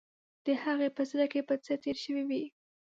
د 0.45 0.47
هغې 0.63 0.89
په 0.97 1.03
زړه 1.09 1.25
کې 1.31 1.41
به 1.47 1.55
څه 1.65 1.73
تیر 1.83 1.97
شوي 2.03 2.23
وي. 2.29 2.43